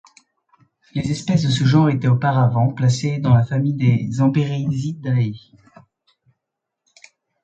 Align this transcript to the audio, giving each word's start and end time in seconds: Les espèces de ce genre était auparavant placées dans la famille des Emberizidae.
Les 0.95 1.11
espèces 1.11 1.43
de 1.43 1.51
ce 1.51 1.63
genre 1.63 1.91
était 1.91 2.07
auparavant 2.07 2.73
placées 2.73 3.19
dans 3.19 3.35
la 3.35 3.45
famille 3.45 3.75
des 3.75 4.19
Emberizidae. 4.19 5.35